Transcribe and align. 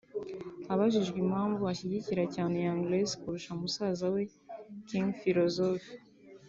Abajijwe 0.73 1.17
impamvu 1.25 1.61
ashyigikira 1.71 2.23
cyane 2.35 2.55
Young 2.65 2.81
Grace 2.87 3.15
kurusha 3.21 3.51
musaza 3.61 4.05
we 4.13 4.23
King 4.87 5.07
Philosophe 5.21 5.89